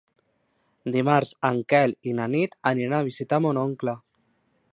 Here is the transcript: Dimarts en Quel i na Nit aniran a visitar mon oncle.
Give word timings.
Dimarts 0.95 1.33
en 1.51 1.61
Quel 1.73 1.95
i 2.13 2.17
na 2.21 2.27
Nit 2.37 2.59
aniran 2.73 2.99
a 3.03 3.07
visitar 3.11 3.41
mon 3.47 3.61
oncle. 3.67 3.97